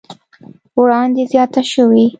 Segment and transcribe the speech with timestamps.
[0.79, 2.05] وړاندې زياته شوې